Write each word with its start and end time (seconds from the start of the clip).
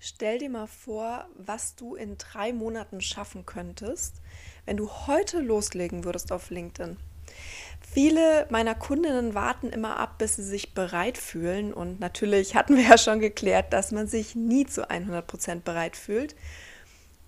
Stell 0.00 0.38
dir 0.38 0.48
mal 0.48 0.68
vor, 0.68 1.28
was 1.34 1.74
du 1.74 1.96
in 1.96 2.18
drei 2.18 2.52
Monaten 2.52 3.00
schaffen 3.00 3.44
könntest, 3.46 4.16
wenn 4.64 4.76
du 4.76 4.88
heute 4.88 5.40
loslegen 5.40 6.04
würdest 6.04 6.30
auf 6.30 6.50
LinkedIn. 6.50 6.96
Viele 7.80 8.46
meiner 8.50 8.74
Kundinnen 8.74 9.34
warten 9.34 9.70
immer 9.70 9.98
ab, 9.98 10.18
bis 10.18 10.36
sie 10.36 10.44
sich 10.44 10.74
bereit 10.74 11.18
fühlen. 11.18 11.72
Und 11.72 12.00
natürlich 12.00 12.54
hatten 12.54 12.76
wir 12.76 12.84
ja 12.84 12.98
schon 12.98 13.20
geklärt, 13.20 13.72
dass 13.72 13.92
man 13.92 14.06
sich 14.06 14.34
nie 14.34 14.66
zu 14.66 14.88
100 14.88 15.26
Prozent 15.26 15.64
bereit 15.64 15.96
fühlt. 15.96 16.36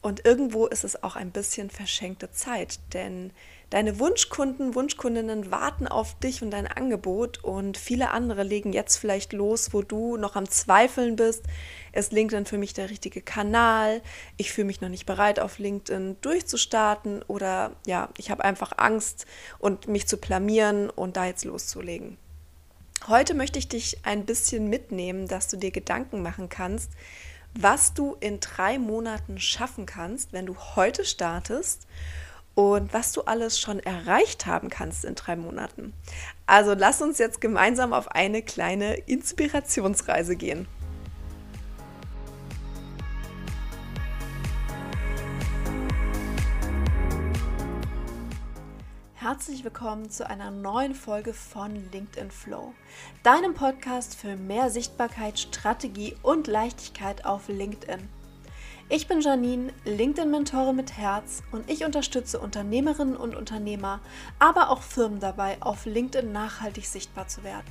Und 0.03 0.25
irgendwo 0.25 0.67
ist 0.67 0.85
es 0.85 1.03
auch 1.03 1.15
ein 1.15 1.31
bisschen 1.31 1.69
verschenkte 1.69 2.31
Zeit, 2.31 2.81
denn 2.95 3.33
deine 3.69 3.99
Wunschkunden, 3.99 4.75
Wunschkundinnen 4.75 5.51
warten 5.51 5.87
auf 5.87 6.19
dich 6.19 6.41
und 6.41 6.51
dein 6.53 6.67
Angebot 6.67 7.45
und 7.45 7.77
viele 7.77 8.11
andere 8.11 8.43
legen 8.43 8.73
jetzt 8.73 8.97
vielleicht 8.97 9.35
los, 9.35 9.75
wo 9.75 9.83
du 9.83 10.17
noch 10.17 10.37
am 10.37 10.49
Zweifeln 10.49 11.17
bist. 11.17 11.45
Ist 11.93 12.13
LinkedIn 12.13 12.47
für 12.47 12.57
mich 12.57 12.73
der 12.73 12.89
richtige 12.89 13.21
Kanal? 13.21 14.01
Ich 14.39 14.53
fühle 14.53 14.69
mich 14.69 14.81
noch 14.81 14.89
nicht 14.89 15.05
bereit, 15.05 15.39
auf 15.39 15.59
LinkedIn 15.59 16.17
durchzustarten 16.23 17.23
oder 17.25 17.73
ja, 17.87 18.09
ich 18.17 18.31
habe 18.31 18.43
einfach 18.43 18.73
Angst 18.79 19.27
und 19.59 19.87
mich 19.87 20.09
zu 20.09 20.17
blamieren 20.17 20.89
und 20.89 21.19
da 21.19 21.27
jetzt 21.27 21.45
loszulegen. 21.45 22.17
Heute 23.07 23.35
möchte 23.35 23.59
ich 23.59 23.69
dich 23.69 23.99
ein 24.05 24.25
bisschen 24.25 24.69
mitnehmen, 24.69 25.27
dass 25.27 25.49
du 25.49 25.57
dir 25.57 25.71
Gedanken 25.71 26.23
machen 26.23 26.49
kannst, 26.49 26.91
was 27.55 27.95
du 27.95 28.17
in 28.21 28.41
drei 28.41 28.79
Monaten 28.79 29.39
schaffen 29.39 29.87
kannst, 29.87 30.33
wenn 30.33 30.47
du 30.47 30.57
heute 30.77 31.05
startest 31.05 31.87
und 32.55 32.93
was 32.93 33.13
du 33.13 33.23
alles 33.23 33.59
schon 33.59 33.81
erreicht 33.81 34.47
haben 34.47 34.71
kannst 34.71 35.05
in 35.05 35.15
drei 35.15 35.37
Monaten. 35.37 35.93
Also 36.47 36.75
lass 36.75 37.01
uns 37.01 37.19
jetzt 37.19 37.41
gemeinsam 37.41 37.93
auf 37.93 38.09
eine 38.09 38.43
kleine 38.43 38.95
Inspirationsreise 38.95 40.37
gehen. 40.37 40.67
Herzlich 49.33 49.63
willkommen 49.63 50.11
zu 50.11 50.29
einer 50.29 50.51
neuen 50.51 50.93
Folge 50.93 51.33
von 51.33 51.89
LinkedIn 51.93 52.33
Flow, 52.33 52.75
deinem 53.23 53.55
Podcast 53.55 54.17
für 54.17 54.35
mehr 54.35 54.71
Sichtbarkeit, 54.71 55.39
Strategie 55.39 56.17
und 56.25 56.49
Leichtigkeit 56.49 57.25
auf 57.25 57.47
LinkedIn. 57.47 58.09
Ich 58.89 59.07
bin 59.07 59.21
Janine, 59.21 59.73
LinkedIn-Mentorin 59.85 60.75
mit 60.75 60.97
Herz 60.97 61.45
und 61.53 61.71
ich 61.71 61.85
unterstütze 61.85 62.41
Unternehmerinnen 62.41 63.17
und 63.17 63.37
Unternehmer, 63.37 64.01
aber 64.41 64.69
auch 64.69 64.83
Firmen 64.83 65.21
dabei, 65.21 65.59
auf 65.61 65.87
LinkedIn 65.87 66.33
nachhaltig 66.33 66.87
sichtbar 66.87 67.29
zu 67.29 67.45
werden. 67.45 67.71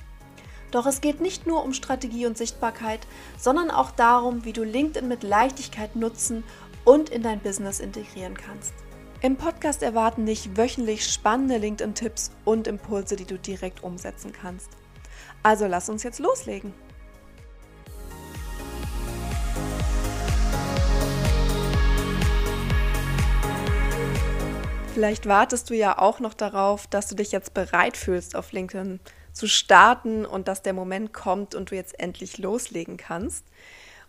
Doch 0.71 0.85
es 0.85 1.01
geht 1.01 1.19
nicht 1.19 1.45
nur 1.45 1.65
um 1.65 1.73
Strategie 1.73 2.25
und 2.25 2.37
Sichtbarkeit, 2.37 3.05
sondern 3.37 3.69
auch 3.69 3.91
darum, 3.91 4.45
wie 4.45 4.53
du 4.53 4.63
LinkedIn 4.63 5.09
mit 5.09 5.23
Leichtigkeit 5.23 5.97
nutzen 5.97 6.45
und 6.85 7.09
in 7.09 7.21
dein 7.21 7.41
Business 7.41 7.81
integrieren 7.81 8.35
kannst. 8.37 8.73
Im 9.21 9.35
Podcast 9.35 9.83
erwarten 9.83 10.25
dich 10.25 10.55
wöchentlich 10.55 11.05
spannende 11.05 11.57
LinkedIn-Tipps 11.57 12.31
und 12.45 12.67
Impulse, 12.67 13.17
die 13.17 13.25
du 13.25 13.37
direkt 13.37 13.83
umsetzen 13.83 14.31
kannst. 14.31 14.69
Also 15.43 15.67
lass 15.67 15.89
uns 15.89 16.03
jetzt 16.03 16.19
loslegen. 16.19 16.73
Vielleicht 24.93 25.25
wartest 25.25 25.69
du 25.69 25.75
ja 25.75 25.97
auch 25.97 26.21
noch 26.21 26.33
darauf, 26.33 26.87
dass 26.87 27.07
du 27.07 27.15
dich 27.15 27.33
jetzt 27.33 27.53
bereit 27.53 27.97
fühlst, 27.97 28.37
auf 28.37 28.53
LinkedIn 28.53 29.01
zu 29.33 29.47
starten 29.47 30.25
und 30.25 30.47
dass 30.47 30.61
der 30.61 30.73
Moment 30.73 31.11
kommt 31.11 31.55
und 31.55 31.71
du 31.71 31.75
jetzt 31.75 31.99
endlich 31.99 32.37
loslegen 32.37 32.95
kannst. 32.95 33.45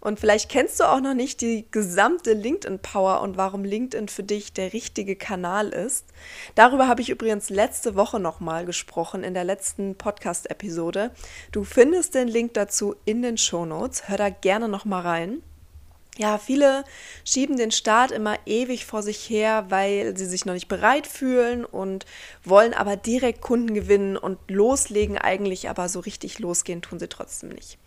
Und 0.01 0.19
vielleicht 0.19 0.51
kennst 0.51 0.81
du 0.81 0.85
auch 0.85 1.01
noch 1.01 1.15
nicht 1.15 1.43
die 1.43 1.67
gesamte 1.71 2.33
LinkedIn-Power 2.33 3.21
und 3.21 3.37
warum 3.37 3.65
LinkedIn 3.65 4.09
für 4.09 4.23
dich 4.23 4.53
der 4.53 4.73
richtige 4.73 5.15
Kanal 5.15 5.69
ist. 5.69 6.07
Darüber 6.55 6.89
habe 6.89 7.03
ich 7.03 7.11
übrigens 7.11 7.51
letzte 7.51 7.97
Woche 7.97 8.19
nochmal 8.19 8.65
gesprochen 8.65 9.23
in 9.23 9.35
der 9.35 9.45
letzten 9.45 9.97
Podcast-Episode. 9.97 11.11
Du 11.53 11.65
findest 11.65 12.15
den 12.15 12.29
Link 12.29 12.55
dazu 12.55 12.97
in 13.05 13.21
den 13.21 13.37
Show 13.37 13.67
Notes. 13.67 14.09
Hör 14.09 14.17
da 14.17 14.31
gerne 14.31 14.69
nochmal 14.69 15.03
rein. 15.03 15.43
Ja, 16.17 16.39
viele 16.39 16.85
schieben 17.25 17.57
den 17.57 17.71
Start 17.71 18.11
immer 18.11 18.37
ewig 18.45 18.85
vor 18.85 19.03
sich 19.03 19.31
her, 19.31 19.67
weil 19.69 20.17
sie 20.17 20.27
sich 20.27 20.45
noch 20.45 20.55
nicht 20.55 20.69
bereit 20.69 21.07
fühlen 21.07 21.65
und 21.65 22.05
wollen 22.43 22.75
aber 22.75 22.97
direkt 22.97 23.41
Kunden 23.41 23.75
gewinnen 23.75 24.17
und 24.17 24.39
loslegen 24.49 25.17
eigentlich, 25.17 25.69
aber 25.69 25.89
so 25.89 26.01
richtig 26.01 26.39
losgehen 26.39 26.83
tun 26.83 26.99
sie 26.99 27.09
trotzdem 27.09 27.51
nicht. 27.51 27.79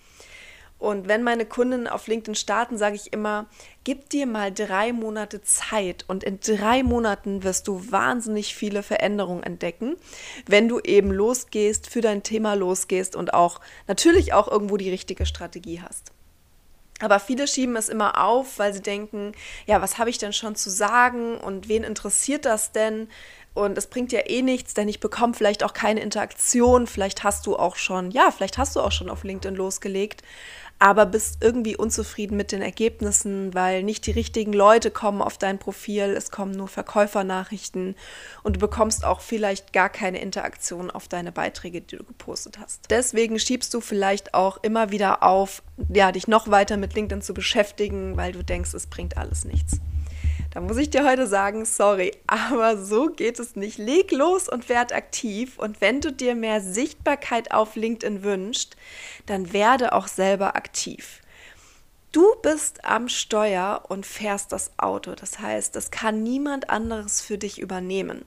Und 0.83 1.07
wenn 1.07 1.23
meine 1.23 1.45
Kunden 1.45 1.87
auf 1.87 2.07
LinkedIn 2.07 2.35
starten, 2.35 2.77
sage 2.77 2.97
ich 2.97 3.13
immer, 3.13 3.45
gib 3.85 4.09
dir 4.09 4.25
mal 4.25 4.51
drei 4.51 4.91
Monate 4.91 5.41
Zeit 5.41 6.03
und 6.09 6.25
in 6.25 6.41
drei 6.41 6.83
Monaten 6.83 7.45
wirst 7.45 7.69
du 7.69 7.89
wahnsinnig 7.89 8.53
viele 8.53 8.83
Veränderungen 8.83 9.43
entdecken, 9.43 9.95
wenn 10.45 10.67
du 10.67 10.81
eben 10.81 11.09
losgehst, 11.09 11.89
für 11.89 12.01
dein 12.01 12.21
Thema 12.21 12.55
losgehst 12.55 13.15
und 13.15 13.33
auch 13.33 13.61
natürlich 13.87 14.33
auch 14.33 14.51
irgendwo 14.51 14.75
die 14.75 14.89
richtige 14.89 15.25
Strategie 15.25 15.81
hast. 15.81 16.11
Aber 16.99 17.21
viele 17.21 17.47
schieben 17.47 17.77
es 17.77 17.87
immer 17.87 18.21
auf, 18.21 18.59
weil 18.59 18.73
sie 18.73 18.81
denken, 18.81 19.31
ja, 19.65 19.81
was 19.81 19.97
habe 19.97 20.09
ich 20.09 20.17
denn 20.17 20.33
schon 20.33 20.55
zu 20.55 20.69
sagen 20.69 21.37
und 21.37 21.69
wen 21.69 21.83
interessiert 21.83 22.43
das 22.43 22.73
denn? 22.73 23.07
Und 23.53 23.77
es 23.77 23.87
bringt 23.87 24.11
ja 24.11 24.21
eh 24.25 24.41
nichts, 24.41 24.73
denn 24.73 24.87
ich 24.87 24.99
bekomme 24.99 25.33
vielleicht 25.33 25.63
auch 25.63 25.73
keine 25.73 25.99
Interaktion. 25.99 26.87
Vielleicht 26.87 27.23
hast 27.23 27.45
du 27.45 27.55
auch 27.55 27.75
schon, 27.75 28.09
ja, 28.11 28.31
vielleicht 28.31 28.57
hast 28.57 28.75
du 28.75 28.81
auch 28.81 28.91
schon 28.91 29.09
auf 29.09 29.23
LinkedIn 29.23 29.55
losgelegt 29.55 30.23
aber 30.83 31.05
bist 31.05 31.37
irgendwie 31.39 31.77
unzufrieden 31.77 32.35
mit 32.35 32.51
den 32.51 32.61
Ergebnissen, 32.61 33.53
weil 33.53 33.83
nicht 33.83 34.05
die 34.05 34.11
richtigen 34.11 34.51
Leute 34.51 34.91
kommen 34.91 35.21
auf 35.21 35.37
dein 35.37 35.57
Profil, 35.57 36.13
es 36.17 36.29
kommen 36.29 36.51
nur 36.51 36.67
Verkäufernachrichten 36.67 37.95
und 38.43 38.57
du 38.57 38.59
bekommst 38.59 39.05
auch 39.05 39.21
vielleicht 39.21 39.71
gar 39.71 39.87
keine 39.87 40.19
Interaktion 40.19 40.91
auf 40.91 41.07
deine 41.07 41.31
Beiträge, 41.31 41.79
die 41.79 41.95
du 41.95 42.03
gepostet 42.03 42.59
hast. 42.59 42.81
Deswegen 42.89 43.39
schiebst 43.39 43.73
du 43.73 43.79
vielleicht 43.79 44.33
auch 44.33 44.57
immer 44.61 44.91
wieder 44.91 45.23
auf, 45.23 45.63
ja, 45.87 46.11
dich 46.11 46.27
noch 46.27 46.51
weiter 46.51 46.75
mit 46.75 46.95
LinkedIn 46.95 47.21
zu 47.21 47.33
beschäftigen, 47.33 48.17
weil 48.17 48.33
du 48.33 48.43
denkst, 48.43 48.73
es 48.73 48.87
bringt 48.87 49.17
alles 49.17 49.45
nichts. 49.45 49.79
Da 50.53 50.61
muss 50.61 50.77
ich 50.77 50.91
dir 50.91 51.03
heute 51.03 51.25
sagen, 51.25 51.65
sorry, 51.65 52.11
aber 52.27 52.77
so 52.77 53.07
geht 53.07 53.39
es 53.39 53.55
nicht. 53.55 53.79
Leg 53.79 54.11
los 54.11 54.47
und 54.47 54.69
werd 54.69 54.93
aktiv. 54.93 55.57
Und 55.57 55.81
wenn 55.81 55.99
du 55.99 56.11
dir 56.11 56.35
mehr 56.35 56.61
Sichtbarkeit 56.61 57.51
auf 57.51 57.75
LinkedIn 57.75 58.21
wünschst, 58.21 58.77
dann 59.25 59.51
werde 59.51 59.93
auch 59.93 60.07
selber 60.07 60.55
aktiv. 60.55 61.21
Du 62.11 62.35
bist 62.43 62.85
am 62.85 63.09
Steuer 63.09 63.83
und 63.89 64.05
fährst 64.05 64.51
das 64.51 64.71
Auto. 64.77 65.15
Das 65.15 65.39
heißt, 65.39 65.75
das 65.75 65.89
kann 65.89 66.21
niemand 66.21 66.69
anderes 66.69 67.19
für 67.19 67.39
dich 67.39 67.59
übernehmen. 67.59 68.23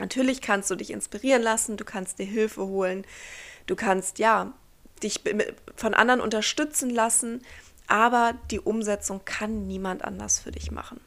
Natürlich 0.00 0.40
kannst 0.40 0.72
du 0.72 0.74
dich 0.74 0.90
inspirieren 0.90 1.42
lassen, 1.42 1.76
du 1.76 1.84
kannst 1.84 2.18
dir 2.18 2.26
Hilfe 2.26 2.66
holen, 2.66 3.06
du 3.68 3.76
kannst 3.76 4.18
ja 4.18 4.52
dich 5.04 5.20
von 5.76 5.94
anderen 5.94 6.20
unterstützen 6.20 6.90
lassen, 6.90 7.42
aber 7.86 8.34
die 8.50 8.58
Umsetzung 8.58 9.24
kann 9.24 9.68
niemand 9.68 10.04
anders 10.04 10.40
für 10.40 10.50
dich 10.50 10.72
machen. 10.72 11.00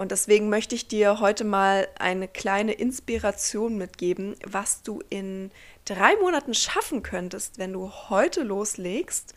Und 0.00 0.12
deswegen 0.12 0.48
möchte 0.48 0.74
ich 0.74 0.88
dir 0.88 1.20
heute 1.20 1.44
mal 1.44 1.86
eine 1.98 2.26
kleine 2.26 2.72
Inspiration 2.72 3.76
mitgeben, 3.76 4.34
was 4.46 4.82
du 4.82 5.02
in 5.10 5.50
drei 5.84 6.16
Monaten 6.16 6.54
schaffen 6.54 7.02
könntest, 7.02 7.58
wenn 7.58 7.74
du 7.74 7.92
heute 8.08 8.42
loslegst. 8.42 9.34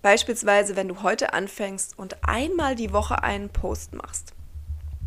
Beispielsweise, 0.00 0.76
wenn 0.76 0.88
du 0.88 1.02
heute 1.02 1.34
anfängst 1.34 1.98
und 1.98 2.16
einmal 2.26 2.74
die 2.74 2.94
Woche 2.94 3.22
einen 3.22 3.50
Post 3.50 3.92
machst. 3.92 4.32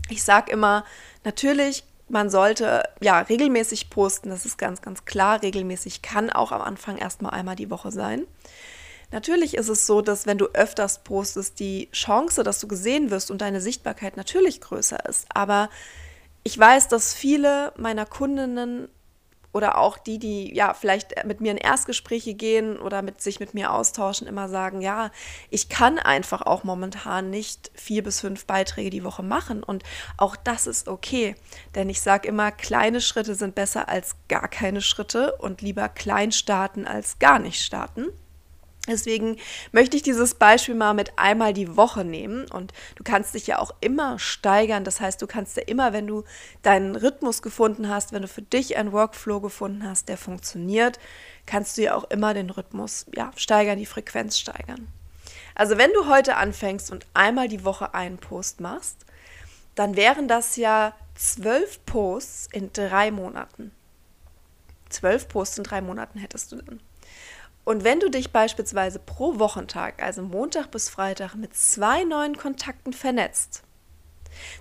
Ich 0.10 0.22
sage 0.22 0.52
immer, 0.52 0.86
natürlich, 1.24 1.84
man 2.08 2.30
sollte 2.30 2.84
ja 3.02 3.22
regelmäßig 3.22 3.90
posten, 3.90 4.30
das 4.30 4.46
ist 4.46 4.60
ganz, 4.60 4.84
ganz 4.84 5.04
klar. 5.04 5.42
Regelmäßig 5.42 6.04
kann 6.04 6.30
auch 6.30 6.52
am 6.52 6.62
Anfang 6.62 7.00
erstmal 7.00 7.32
einmal 7.32 7.56
die 7.56 7.72
Woche 7.72 7.92
sein. 7.92 8.28
Natürlich 9.16 9.54
ist 9.56 9.70
es 9.70 9.88
so, 9.88 10.02
dass 10.02 10.26
wenn 10.26 10.38
du 10.38 10.48
öfters 10.48 11.06
postest, 11.06 11.62
die 11.62 11.88
Chance, 11.94 12.44
dass 12.44 12.60
du 12.60 12.68
gesehen 12.68 13.12
wirst 13.12 13.32
und 13.32 13.40
deine 13.40 13.62
Sichtbarkeit 13.62 14.18
natürlich 14.18 14.60
größer 14.60 15.06
ist. 15.08 15.26
Aber 15.34 15.70
ich 16.44 16.60
weiß, 16.60 16.90
dass 16.90 17.14
viele 17.14 17.72
meiner 17.78 18.06
Kundinnen 18.06 18.90
oder 19.54 19.78
auch 19.78 19.98
die, 19.98 20.20
die 20.20 20.54
ja 20.54 20.74
vielleicht 20.74 21.24
mit 21.24 21.40
mir 21.40 21.52
in 21.52 21.58
Erstgespräche 21.58 22.34
gehen 22.34 22.78
oder 22.78 23.02
mit 23.02 23.22
sich 23.22 23.40
mit 23.40 23.54
mir 23.54 23.72
austauschen, 23.72 24.28
immer 24.28 24.50
sagen, 24.50 24.82
ja, 24.82 25.12
ich 25.50 25.70
kann 25.70 25.98
einfach 25.98 26.42
auch 26.42 26.66
momentan 26.66 27.30
nicht 27.30 27.72
vier 27.74 28.04
bis 28.04 28.20
fünf 28.20 28.46
Beiträge 28.46 28.90
die 28.90 29.06
Woche 29.06 29.24
machen 29.24 29.64
und 29.64 29.84
auch 30.18 30.36
das 30.36 30.68
ist 30.68 30.90
okay, 30.90 31.38
denn 31.74 31.88
ich 31.88 32.02
sage 32.02 32.28
immer, 32.28 32.52
kleine 32.52 33.00
Schritte 33.00 33.36
sind 33.36 33.56
besser 33.56 33.88
als 33.88 34.18
gar 34.28 34.50
keine 34.50 34.82
Schritte 34.82 35.38
und 35.38 35.62
lieber 35.62 35.88
klein 35.88 36.34
starten 36.34 36.86
als 36.86 37.18
gar 37.20 37.40
nicht 37.40 37.64
starten. 37.64 38.08
Deswegen 38.88 39.38
möchte 39.72 39.98
ich 39.98 40.04
dieses 40.04 40.36
Beispiel 40.36 40.76
mal 40.76 40.94
mit 40.94 41.18
einmal 41.18 41.54
die 41.54 41.76
Woche 41.76 42.06
nehmen 42.06 42.46
und 42.52 42.72
du 42.96 43.04
kannst 43.04 43.34
dich 43.34 43.48
ja 43.48 43.60
auch 43.60 43.72
immer 43.82 44.20
steigern. 44.20 44.84
Das 44.84 45.02
heißt, 45.02 45.22
du 45.22 45.28
kannst 45.28 45.58
ja 45.58 45.64
immer, 45.64 45.92
wenn 45.92 46.06
du 46.06 46.24
deinen 46.62 46.96
Rhythmus 46.96 47.42
gefunden 47.42 47.90
hast, 47.90 48.14
wenn 48.14 48.22
du 48.22 48.28
für 48.28 48.44
dich 48.44 48.78
einen 48.78 48.92
Workflow 48.92 49.40
gefunden 49.40 49.88
hast, 49.88 50.08
der 50.08 50.18
funktioniert, 50.18 51.00
kannst 51.46 51.78
du 51.78 51.84
ja 51.84 51.96
auch 51.96 52.04
immer 52.06 52.34
den 52.34 52.50
Rhythmus 52.50 53.08
ja, 53.16 53.32
steigern, 53.36 53.80
die 53.80 53.86
Frequenz 53.86 54.38
steigern. 54.38 54.88
Also 55.56 55.78
wenn 55.78 55.92
du 55.94 56.08
heute 56.08 56.36
anfängst 56.36 56.92
und 56.92 57.08
einmal 57.14 57.48
die 57.48 57.64
Woche 57.64 57.94
einen 57.94 58.18
Post 58.18 58.60
machst, 58.60 59.06
dann 59.74 59.96
wären 59.96 60.28
das 60.28 60.58
ja 60.58 60.94
zwölf 61.16 61.84
Posts 61.86 62.50
in 62.52 62.72
drei 62.74 63.10
Monaten. 63.10 63.72
Zwölf 64.90 65.28
Posts 65.28 65.60
in 65.60 65.64
drei 65.64 65.82
Monaten 65.82 66.20
hättest 66.20 66.52
du 66.52 66.58
dann. 66.58 66.80
Und 67.66 67.84
wenn 67.84 68.00
du 68.00 68.10
dich 68.10 68.32
beispielsweise 68.32 69.00
pro 69.00 69.40
Wochentag, 69.40 70.02
also 70.02 70.22
Montag 70.22 70.72
bis 70.72 70.88
Freitag, 70.88 71.36
mit 71.36 71.56
zwei 71.56 72.04
neuen 72.04 72.38
Kontakten 72.38 72.94
vernetzt, 72.94 73.64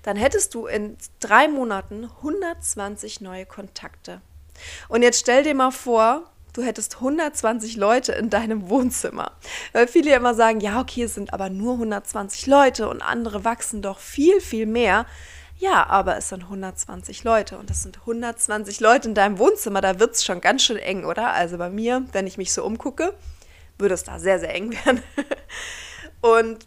dann 0.03 0.17
hättest 0.17 0.55
du 0.55 0.67
in 0.67 0.97
drei 1.21 1.49
Monaten 1.49 2.05
120 2.05 3.21
neue 3.21 3.47
Kontakte. 3.47 4.21
Und 4.89 5.03
jetzt 5.03 5.21
stell 5.21 5.43
dir 5.43 5.55
mal 5.55 5.71
vor, 5.71 6.31
du 6.55 6.63
hättest 6.63 6.97
120 6.97 7.77
Leute 7.77 8.13
in 8.13 8.31
deinem 8.31 8.71
Wohnzimmer. 8.71 9.33
Weil 9.73 9.87
viele 9.87 10.15
immer 10.15 10.35
sagen, 10.35 10.61
ja, 10.61 10.81
okay, 10.81 11.03
es 11.03 11.15
sind 11.15 11.33
aber 11.35 11.51
nur 11.51 11.75
120 11.75 12.47
Leute 12.47 12.89
und 12.89 13.03
andere 13.03 13.45
wachsen 13.45 13.83
doch 13.83 13.99
viel, 13.99 14.41
viel 14.41 14.67
mehr. 14.67 15.07
Ja, 15.65 15.87
aber 15.87 16.19
es 16.19 16.29
sind 16.29 16.43
120 16.43 17.25
Leute 17.25 17.57
und 17.57 17.71
das 17.71 17.85
sind 17.85 18.01
120 18.01 18.81
Leute 18.81 19.09
in 19.09 19.15
deinem 19.15 19.39
Wohnzimmer. 19.39 19.81
Da 19.81 19.99
wird 19.99 20.15
es 20.15 20.23
schon 20.23 20.43
ganz 20.43 20.63
schön 20.63 20.77
eng, 20.77 21.07
oder? 21.07 21.33
Also 21.33 21.57
bei 21.57 21.71
mir, 21.71 22.05
wenn 22.13 22.27
ich 22.27 22.37
mich 22.37 22.53
so 22.53 22.63
umgucke, 22.63 23.15
würde 23.79 23.95
es 23.95 24.05
da 24.05 24.19
sehr, 24.19 24.39
sehr 24.39 24.55
eng 24.55 24.73
werden. 24.85 25.03
und 26.21 26.67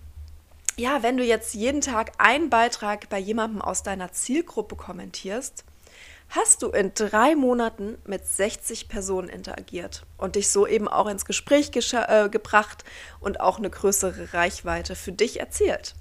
ja, 0.78 1.04
wenn 1.04 1.16
du 1.16 1.24
jetzt 1.24 1.54
jeden 1.54 1.82
Tag 1.82 2.14
einen 2.18 2.50
Beitrag 2.50 3.08
bei 3.10 3.20
jemandem 3.20 3.62
aus 3.62 3.84
deiner 3.84 4.14
Zielgruppe 4.14 4.76
kommentierst, 4.76 5.64
hast 6.30 6.64
du 6.64 6.70
in 6.70 6.92
drei 6.96 7.36
Monaten 7.36 8.00
mit 8.08 8.26
60 8.26 8.90
Personen 8.90 9.30
interagiert 9.30 10.08
und 10.18 10.36
dich 10.36 10.50
so 10.50 10.66
eben 10.66 10.88
auch 10.88 11.06
ins 11.06 11.26
Gespräch 11.26 11.70
äh, 11.76 12.30
gebracht 12.30 12.84
und 13.20 13.42
auch 13.42 13.60
eine 13.60 13.70
größere 13.70 14.34
Reichweite 14.34 14.96
für 14.96 15.12
dich 15.12 15.40
erzielt. 15.40 15.94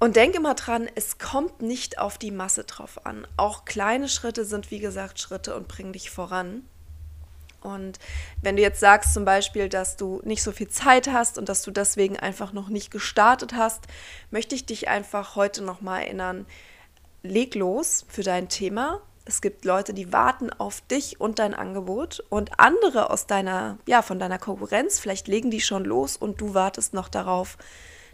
Und 0.00 0.14
denk 0.14 0.36
immer 0.36 0.54
dran, 0.54 0.88
es 0.94 1.18
kommt 1.18 1.60
nicht 1.60 1.98
auf 1.98 2.18
die 2.18 2.30
Masse 2.30 2.64
drauf 2.64 3.04
an. 3.04 3.26
Auch 3.36 3.64
kleine 3.64 4.08
Schritte 4.08 4.44
sind, 4.44 4.70
wie 4.70 4.78
gesagt, 4.78 5.18
Schritte 5.18 5.56
und 5.56 5.66
bringen 5.66 5.92
dich 5.92 6.10
voran. 6.10 6.62
Und 7.60 7.98
wenn 8.40 8.54
du 8.54 8.62
jetzt 8.62 8.78
sagst 8.78 9.12
zum 9.12 9.24
Beispiel, 9.24 9.68
dass 9.68 9.96
du 9.96 10.20
nicht 10.24 10.44
so 10.44 10.52
viel 10.52 10.68
Zeit 10.68 11.08
hast 11.08 11.38
und 11.38 11.48
dass 11.48 11.62
du 11.62 11.72
deswegen 11.72 12.16
einfach 12.16 12.52
noch 12.52 12.68
nicht 12.68 12.92
gestartet 12.92 13.54
hast, 13.54 13.84
möchte 14.30 14.54
ich 14.54 14.64
dich 14.64 14.88
einfach 14.88 15.34
heute 15.34 15.62
nochmal 15.64 16.02
erinnern, 16.02 16.46
leg 17.24 17.56
los 17.56 18.04
für 18.08 18.22
dein 18.22 18.48
Thema. 18.48 19.00
Es 19.24 19.40
gibt 19.40 19.64
Leute, 19.64 19.92
die 19.92 20.12
warten 20.12 20.50
auf 20.50 20.80
dich 20.82 21.20
und 21.20 21.40
dein 21.40 21.52
Angebot 21.52 22.24
und 22.30 22.60
andere 22.60 23.10
aus 23.10 23.26
deiner, 23.26 23.76
ja, 23.86 24.02
von 24.02 24.20
deiner 24.20 24.38
Konkurrenz, 24.38 25.00
vielleicht 25.00 25.26
legen 25.26 25.50
die 25.50 25.60
schon 25.60 25.84
los 25.84 26.16
und 26.16 26.40
du 26.40 26.54
wartest 26.54 26.94
noch 26.94 27.08
darauf, 27.08 27.58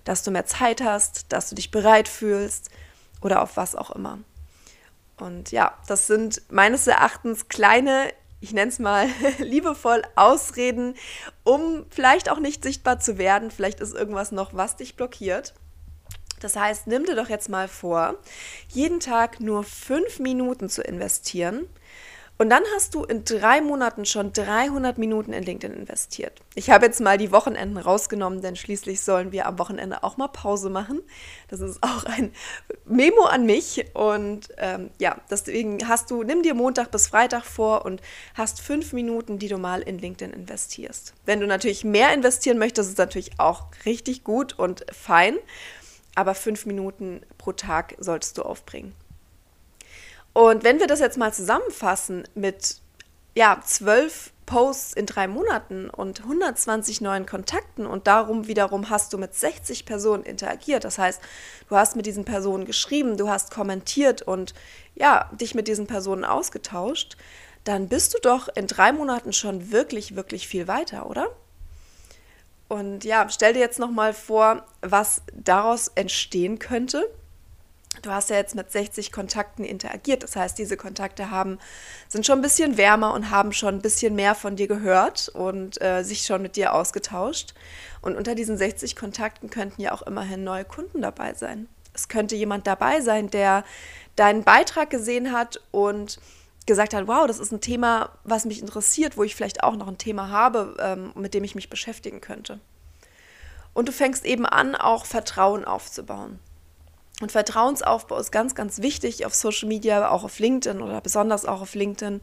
dass 0.04 0.22
du 0.22 0.30
mehr 0.30 0.46
Zeit 0.46 0.82
hast, 0.82 1.32
dass 1.32 1.48
du 1.48 1.54
dich 1.54 1.70
bereit 1.70 2.08
fühlst 2.08 2.70
oder 3.20 3.42
auf 3.42 3.56
was 3.56 3.74
auch 3.74 3.90
immer. 3.90 4.18
Und 5.18 5.50
ja, 5.50 5.76
das 5.86 6.06
sind 6.06 6.42
meines 6.50 6.86
Erachtens 6.86 7.48
kleine, 7.48 8.12
ich 8.40 8.52
nenne 8.52 8.70
es 8.70 8.78
mal 8.78 9.08
liebevoll 9.38 10.02
Ausreden, 10.16 10.94
um 11.44 11.86
vielleicht 11.90 12.30
auch 12.30 12.40
nicht 12.40 12.62
sichtbar 12.62 13.00
zu 13.00 13.18
werden. 13.18 13.50
Vielleicht 13.50 13.80
ist 13.80 13.94
irgendwas 13.94 14.32
noch, 14.32 14.54
was 14.54 14.76
dich 14.76 14.96
blockiert. 14.96 15.54
Das 16.40 16.56
heißt, 16.56 16.86
nimm 16.86 17.04
dir 17.04 17.14
doch 17.14 17.30
jetzt 17.30 17.48
mal 17.48 17.68
vor, 17.68 18.16
jeden 18.68 19.00
Tag 19.00 19.40
nur 19.40 19.64
fünf 19.64 20.18
Minuten 20.18 20.68
zu 20.68 20.82
investieren 20.82 21.66
und 22.36 22.50
dann 22.50 22.64
hast 22.74 22.94
du 22.94 23.04
in 23.04 23.24
drei 23.24 23.60
Monaten 23.60 24.04
schon 24.04 24.32
300 24.32 24.98
Minuten 24.98 25.32
in 25.32 25.44
LinkedIn 25.44 25.76
investiert. 25.76 26.40
Ich 26.56 26.68
habe 26.68 26.86
jetzt 26.86 27.00
mal 27.00 27.16
die 27.16 27.30
Wochenenden 27.30 27.76
rausgenommen, 27.76 28.42
denn 28.42 28.56
schließlich 28.56 29.02
sollen 29.02 29.30
wir 29.30 29.46
am 29.46 29.58
Wochenende 29.60 30.02
auch 30.02 30.16
mal 30.16 30.28
Pause 30.28 30.68
machen. 30.68 31.00
Das 31.48 31.60
ist 31.60 31.80
auch 31.82 32.04
ein 32.04 32.32
Memo 32.86 33.22
an 33.22 33.46
mich. 33.46 33.86
Und 33.94 34.48
ähm, 34.58 34.90
ja, 34.98 35.20
deswegen 35.30 35.86
hast 35.88 36.10
du, 36.10 36.24
nimm 36.24 36.42
dir 36.42 36.54
Montag 36.54 36.90
bis 36.90 37.06
Freitag 37.06 37.44
vor 37.44 37.84
und 37.84 38.00
hast 38.34 38.60
fünf 38.60 38.92
Minuten, 38.92 39.38
die 39.38 39.48
du 39.48 39.58
mal 39.58 39.82
in 39.82 39.98
LinkedIn 39.98 40.32
investierst. 40.32 41.14
Wenn 41.24 41.38
du 41.38 41.46
natürlich 41.46 41.84
mehr 41.84 42.12
investieren 42.12 42.58
möchtest, 42.58 42.90
ist 42.90 42.98
natürlich 42.98 43.38
auch 43.38 43.66
richtig 43.86 44.24
gut 44.24 44.58
und 44.58 44.84
fein. 44.92 45.36
Aber 46.16 46.34
fünf 46.34 46.66
Minuten 46.66 47.20
pro 47.38 47.52
Tag 47.52 47.94
solltest 47.98 48.38
du 48.38 48.42
aufbringen. 48.42 48.92
Und 50.34 50.64
wenn 50.64 50.80
wir 50.80 50.86
das 50.86 51.00
jetzt 51.00 51.16
mal 51.16 51.32
zusammenfassen 51.32 52.24
mit 52.34 52.76
ja, 53.34 53.60
zwölf 53.64 54.32
Posts 54.46 54.92
in 54.92 55.06
drei 55.06 55.26
Monaten 55.26 55.88
und 55.88 56.20
120 56.20 57.00
neuen 57.00 57.24
Kontakten 57.24 57.86
und 57.86 58.06
darum 58.06 58.46
wiederum 58.46 58.90
hast 58.90 59.12
du 59.12 59.18
mit 59.18 59.34
60 59.34 59.86
Personen 59.86 60.22
interagiert. 60.22 60.84
Das 60.84 60.98
heißt, 60.98 61.20
du 61.68 61.76
hast 61.76 61.96
mit 61.96 62.04
diesen 62.04 62.24
Personen 62.24 62.66
geschrieben, 62.66 63.16
du 63.16 63.28
hast 63.28 63.50
kommentiert 63.50 64.22
und 64.22 64.52
ja, 64.94 65.30
dich 65.32 65.54
mit 65.54 65.66
diesen 65.66 65.86
Personen 65.86 66.24
ausgetauscht, 66.24 67.16
dann 67.64 67.88
bist 67.88 68.12
du 68.12 68.18
doch 68.20 68.48
in 68.54 68.66
drei 68.66 68.92
Monaten 68.92 69.32
schon 69.32 69.72
wirklich, 69.72 70.14
wirklich 70.14 70.46
viel 70.46 70.68
weiter, 70.68 71.08
oder? 71.08 71.28
Und 72.68 73.04
ja, 73.04 73.28
stell 73.30 73.54
dir 73.54 73.60
jetzt 73.60 73.78
nochmal 73.78 74.12
vor, 74.12 74.66
was 74.82 75.22
daraus 75.32 75.88
entstehen 75.94 76.58
könnte, 76.58 77.08
Du 78.02 78.10
hast 78.10 78.30
ja 78.30 78.36
jetzt 78.36 78.54
mit 78.54 78.70
60 78.70 79.12
Kontakten 79.12 79.64
interagiert. 79.64 80.22
Das 80.22 80.36
heißt, 80.36 80.58
diese 80.58 80.76
Kontakte 80.76 81.30
haben, 81.30 81.58
sind 82.08 82.26
schon 82.26 82.38
ein 82.38 82.42
bisschen 82.42 82.76
wärmer 82.76 83.14
und 83.14 83.30
haben 83.30 83.52
schon 83.52 83.76
ein 83.76 83.82
bisschen 83.82 84.14
mehr 84.14 84.34
von 84.34 84.56
dir 84.56 84.66
gehört 84.66 85.28
und 85.28 85.80
äh, 85.80 86.02
sich 86.02 86.22
schon 86.22 86.42
mit 86.42 86.56
dir 86.56 86.74
ausgetauscht. 86.74 87.54
Und 88.02 88.16
unter 88.16 88.34
diesen 88.34 88.56
60 88.56 88.96
Kontakten 88.96 89.50
könnten 89.50 89.80
ja 89.80 89.92
auch 89.92 90.02
immerhin 90.02 90.44
neue 90.44 90.64
Kunden 90.64 91.02
dabei 91.02 91.34
sein. 91.34 91.68
Es 91.94 92.08
könnte 92.08 92.34
jemand 92.34 92.66
dabei 92.66 93.00
sein, 93.00 93.30
der 93.30 93.64
deinen 94.16 94.42
Beitrag 94.42 94.90
gesehen 94.90 95.32
hat 95.32 95.60
und 95.70 96.18
gesagt 96.66 96.94
hat, 96.94 97.06
wow, 97.06 97.26
das 97.26 97.38
ist 97.38 97.52
ein 97.52 97.60
Thema, 97.60 98.10
was 98.24 98.44
mich 98.44 98.60
interessiert, 98.60 99.16
wo 99.16 99.22
ich 99.22 99.34
vielleicht 99.34 99.62
auch 99.62 99.76
noch 99.76 99.88
ein 99.88 99.98
Thema 99.98 100.28
habe, 100.30 100.76
ähm, 100.80 101.12
mit 101.14 101.34
dem 101.34 101.44
ich 101.44 101.54
mich 101.54 101.70
beschäftigen 101.70 102.20
könnte. 102.20 102.58
Und 103.74 103.88
du 103.88 103.92
fängst 103.92 104.24
eben 104.24 104.46
an, 104.46 104.74
auch 104.74 105.04
Vertrauen 105.04 105.64
aufzubauen. 105.64 106.38
Und 107.20 107.30
Vertrauensaufbau 107.32 108.18
ist 108.18 108.32
ganz, 108.32 108.54
ganz 108.54 108.82
wichtig 108.82 109.24
auf 109.24 109.34
Social 109.34 109.68
Media, 109.68 110.10
auch 110.10 110.24
auf 110.24 110.38
LinkedIn 110.38 110.82
oder 110.82 111.00
besonders 111.00 111.44
auch 111.44 111.60
auf 111.60 111.74
LinkedIn. 111.74 112.20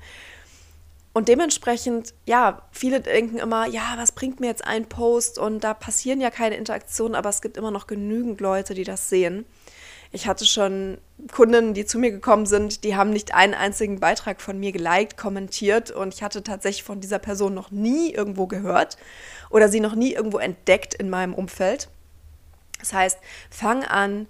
Und 1.13 1.27
dementsprechend, 1.27 2.13
ja, 2.25 2.61
viele 2.71 3.01
denken 3.01 3.37
immer, 3.37 3.67
ja, 3.67 3.93
was 3.97 4.13
bringt 4.13 4.39
mir 4.39 4.47
jetzt 4.47 4.65
ein 4.65 4.87
Post? 4.87 5.39
Und 5.39 5.63
da 5.63 5.73
passieren 5.73 6.21
ja 6.21 6.29
keine 6.29 6.55
Interaktionen, 6.55 7.15
aber 7.15 7.29
es 7.29 7.41
gibt 7.41 7.57
immer 7.57 7.71
noch 7.71 7.87
genügend 7.87 8.39
Leute, 8.39 8.73
die 8.73 8.85
das 8.85 9.09
sehen. 9.09 9.45
Ich 10.13 10.27
hatte 10.27 10.45
schon 10.45 10.97
Kunden, 11.31 11.73
die 11.73 11.85
zu 11.85 11.97
mir 11.97 12.11
gekommen 12.11 12.45
sind, 12.45 12.83
die 12.83 12.95
haben 12.95 13.11
nicht 13.11 13.33
einen 13.33 13.53
einzigen 13.53 14.01
Beitrag 14.01 14.41
von 14.41 14.59
mir 14.59 14.73
geliked, 14.73 15.15
kommentiert 15.15 15.89
und 15.89 16.13
ich 16.13 16.21
hatte 16.21 16.43
tatsächlich 16.43 16.83
von 16.83 16.99
dieser 16.99 17.19
Person 17.19 17.53
noch 17.53 17.71
nie 17.71 18.11
irgendwo 18.11 18.45
gehört 18.45 18.97
oder 19.49 19.69
sie 19.69 19.79
noch 19.79 19.95
nie 19.95 20.13
irgendwo 20.13 20.39
entdeckt 20.39 20.93
in 20.93 21.09
meinem 21.09 21.33
Umfeld. 21.33 21.87
Das 22.79 22.91
heißt, 22.91 23.19
fang 23.49 23.85
an, 23.85 24.27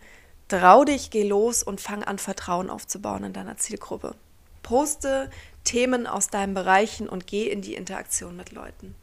Trau 0.51 0.83
dich, 0.83 1.11
geh 1.11 1.23
los 1.23 1.63
und 1.63 1.79
fang 1.79 2.03
an, 2.03 2.19
Vertrauen 2.19 2.69
aufzubauen 2.69 3.23
in 3.23 3.31
deiner 3.31 3.55
Zielgruppe. 3.55 4.15
Poste 4.63 5.29
Themen 5.63 6.05
aus 6.05 6.27
deinen 6.27 6.53
Bereichen 6.53 7.07
und 7.07 7.25
geh 7.25 7.47
in 7.49 7.61
die 7.61 7.73
Interaktion 7.73 8.35
mit 8.35 8.51
Leuten. 8.51 8.93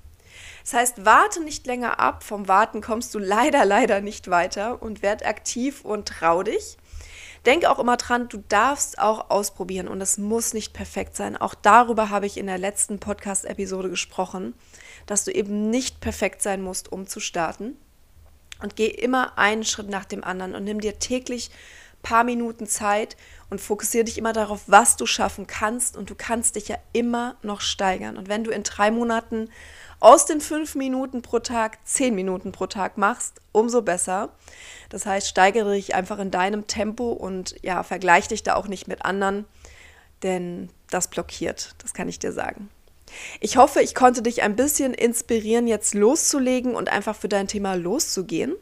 Das 0.62 0.74
heißt, 0.74 1.06
warte 1.06 1.42
nicht 1.42 1.66
länger 1.66 2.00
ab. 2.00 2.22
Vom 2.22 2.48
Warten 2.48 2.82
kommst 2.82 3.14
du 3.14 3.18
leider, 3.18 3.64
leider 3.64 4.02
nicht 4.02 4.28
weiter 4.28 4.82
und 4.82 5.00
werd 5.00 5.24
aktiv 5.24 5.86
und 5.86 6.08
trau 6.08 6.42
dich. 6.42 6.76
Denke 7.46 7.70
auch 7.70 7.78
immer 7.78 7.96
dran, 7.96 8.28
du 8.28 8.44
darfst 8.50 8.98
auch 8.98 9.30
ausprobieren 9.30 9.88
und 9.88 10.02
es 10.02 10.18
muss 10.18 10.52
nicht 10.52 10.74
perfekt 10.74 11.16
sein. 11.16 11.34
Auch 11.34 11.54
darüber 11.54 12.10
habe 12.10 12.26
ich 12.26 12.36
in 12.36 12.46
der 12.46 12.58
letzten 12.58 12.98
Podcast-Episode 12.98 13.88
gesprochen, 13.88 14.52
dass 15.06 15.24
du 15.24 15.30
eben 15.30 15.70
nicht 15.70 16.00
perfekt 16.00 16.42
sein 16.42 16.60
musst, 16.60 16.92
um 16.92 17.06
zu 17.06 17.20
starten 17.20 17.78
und 18.62 18.76
geh 18.76 18.86
immer 18.86 19.38
einen 19.38 19.64
Schritt 19.64 19.88
nach 19.88 20.04
dem 20.04 20.24
anderen 20.24 20.54
und 20.54 20.64
nimm 20.64 20.80
dir 20.80 20.98
täglich 20.98 21.50
paar 22.02 22.24
Minuten 22.24 22.66
Zeit 22.66 23.16
und 23.50 23.60
fokussiere 23.60 24.04
dich 24.04 24.18
immer 24.18 24.32
darauf, 24.32 24.62
was 24.66 24.96
du 24.96 25.06
schaffen 25.06 25.46
kannst 25.46 25.96
und 25.96 26.10
du 26.10 26.14
kannst 26.14 26.56
dich 26.56 26.68
ja 26.68 26.76
immer 26.92 27.36
noch 27.42 27.60
steigern. 27.60 28.16
Und 28.16 28.28
wenn 28.28 28.44
du 28.44 28.50
in 28.50 28.62
drei 28.62 28.90
Monaten 28.90 29.50
aus 30.00 30.26
den 30.26 30.40
fünf 30.40 30.74
Minuten 30.74 31.22
pro 31.22 31.40
Tag 31.40 31.78
zehn 31.84 32.14
Minuten 32.14 32.52
pro 32.52 32.66
Tag 32.66 32.98
machst, 32.98 33.40
umso 33.52 33.82
besser. 33.82 34.30
Das 34.90 35.06
heißt, 35.06 35.28
steigere 35.28 35.74
dich 35.74 35.94
einfach 35.94 36.18
in 36.18 36.30
deinem 36.30 36.66
Tempo 36.66 37.10
und 37.12 37.56
ja, 37.62 37.82
vergleiche 37.82 38.28
dich 38.28 38.42
da 38.42 38.54
auch 38.54 38.68
nicht 38.68 38.86
mit 38.86 39.04
anderen, 39.04 39.44
denn 40.22 40.70
das 40.90 41.08
blockiert, 41.08 41.74
das 41.78 41.94
kann 41.94 42.08
ich 42.08 42.18
dir 42.18 42.32
sagen. 42.32 42.70
Ich 43.40 43.56
hoffe, 43.56 43.80
ich 43.80 43.94
konnte 43.94 44.22
dich 44.22 44.42
ein 44.42 44.56
bisschen 44.56 44.94
inspirieren, 44.94 45.66
jetzt 45.66 45.94
loszulegen 45.94 46.74
und 46.74 46.90
einfach 46.90 47.16
für 47.16 47.28
dein 47.28 47.48
Thema 47.48 47.74
loszugehen. 47.74 48.54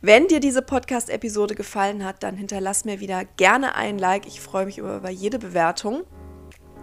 Wenn 0.00 0.28
dir 0.28 0.40
diese 0.40 0.62
Podcast-Episode 0.62 1.54
gefallen 1.54 2.04
hat, 2.04 2.22
dann 2.22 2.36
hinterlass 2.36 2.84
mir 2.84 3.00
wieder 3.00 3.24
gerne 3.24 3.74
ein 3.74 3.98
Like. 3.98 4.26
Ich 4.26 4.40
freue 4.40 4.66
mich 4.66 4.78
über, 4.78 5.10
jede 5.10 5.38
Bewertung. 5.38 6.04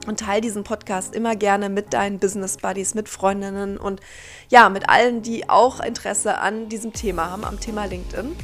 und 0.08 0.20
teile 0.20 0.42
diesen 0.42 0.64
Podcast 0.64 1.16
immer 1.16 1.36
gerne 1.36 1.70
mit 1.70 1.94
deinen 1.94 2.20
Business 2.20 2.58
Buddies, 2.58 2.94
mit 2.94 3.10
Freundinnen 3.10 3.78
und 3.78 4.02
ja, 4.50 4.70
mit 4.70 4.88
allen, 4.90 5.22
die 5.22 5.50
auch 5.50 5.80
Interesse 5.80 6.38
an 6.38 6.70
diesem 6.70 6.94
Thema 6.94 7.32
haben, 7.32 7.44
am 7.44 7.60
Thema 7.60 7.86
LinkedIn. 7.86 8.36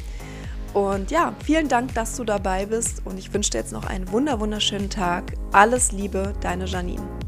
Und 0.73 1.11
ja, 1.11 1.35
vielen 1.43 1.67
Dank, 1.67 1.93
dass 1.95 2.15
du 2.15 2.23
dabei 2.23 2.65
bist 2.65 3.05
und 3.05 3.17
ich 3.17 3.33
wünsche 3.33 3.51
dir 3.51 3.59
jetzt 3.59 3.73
noch 3.73 3.85
einen 3.85 4.11
wunder 4.11 4.39
wunderschönen 4.39 4.89
Tag. 4.89 5.33
Alles 5.51 5.91
Liebe, 5.91 6.33
deine 6.41 6.65
Janine. 6.65 7.20